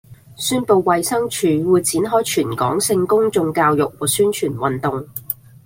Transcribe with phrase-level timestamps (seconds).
[0.35, 5.07] 宣布衞生署會展開全港性的公眾教育和宣傳運動